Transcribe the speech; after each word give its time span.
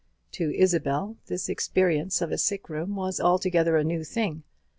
To 0.31 0.49
Isabel 0.57 1.17
this 1.27 1.47
experience 1.47 2.23
of 2.23 2.31
a 2.31 2.37
sick 2.39 2.69
room 2.69 2.95
was 2.95 3.19
altogether 3.21 3.77
a 3.77 3.83
new 3.83 4.03
thing. 4.03 4.41